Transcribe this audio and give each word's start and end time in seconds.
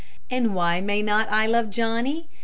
And 0.31 0.55
why 0.55 0.81
may 0.81 1.03
not 1.03 1.29
I 1.29 1.45
love 1.45 1.69
Johnny? 1.69 2.27